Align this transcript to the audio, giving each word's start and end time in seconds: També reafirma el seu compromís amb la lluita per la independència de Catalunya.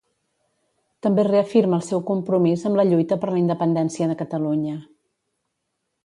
També 1.07 1.25
reafirma 1.27 1.77
el 1.81 1.83
seu 1.87 2.01
compromís 2.07 2.63
amb 2.69 2.79
la 2.81 2.85
lluita 2.91 3.17
per 3.25 3.29
la 3.33 3.41
independència 3.41 4.07
de 4.13 4.17
Catalunya. 4.23 4.75